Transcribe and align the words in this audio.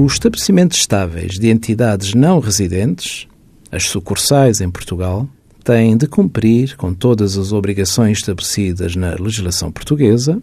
Os 0.00 0.12
estabelecimentos 0.12 0.78
estáveis 0.78 1.40
de 1.40 1.50
entidades 1.50 2.14
não 2.14 2.38
residentes, 2.38 3.26
as 3.68 3.88
sucursais 3.88 4.60
em 4.60 4.70
Portugal, 4.70 5.28
têm 5.64 5.96
de 5.96 6.06
cumprir 6.06 6.76
com 6.76 6.94
todas 6.94 7.36
as 7.36 7.50
obrigações 7.50 8.18
estabelecidas 8.18 8.94
na 8.94 9.16
legislação 9.16 9.72
portuguesa, 9.72 10.40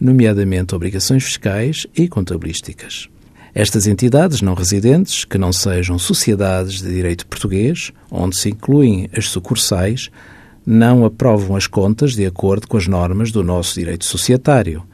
nomeadamente 0.00 0.72
obrigações 0.72 1.24
fiscais 1.24 1.84
e 1.96 2.06
contabilísticas. 2.06 3.08
Estas 3.52 3.88
entidades 3.88 4.40
não 4.40 4.54
residentes, 4.54 5.24
que 5.24 5.36
não 5.36 5.52
sejam 5.52 5.98
sociedades 5.98 6.80
de 6.80 6.88
direito 6.94 7.26
português, 7.26 7.90
onde 8.08 8.36
se 8.36 8.50
incluem 8.50 9.10
as 9.12 9.28
sucursais, 9.28 10.10
não 10.64 11.04
aprovam 11.04 11.56
as 11.56 11.66
contas 11.66 12.14
de 12.14 12.24
acordo 12.24 12.68
com 12.68 12.76
as 12.76 12.86
normas 12.86 13.32
do 13.32 13.42
nosso 13.42 13.74
direito 13.74 14.04
societário. 14.04 14.84